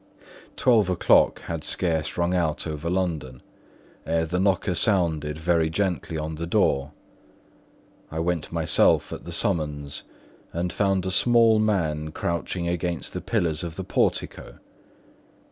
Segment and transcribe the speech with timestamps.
[0.55, 3.43] Twelve o'clock had scarce rung out over London,
[4.03, 6.91] ere the knocker sounded very gently on the door.
[8.09, 10.01] I went myself at the summons,
[10.53, 14.57] and found a small man crouching against the pillars of the portico.